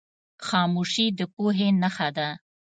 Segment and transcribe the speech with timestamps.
[0.47, 2.29] خاموشي، د پوهې نښه ده.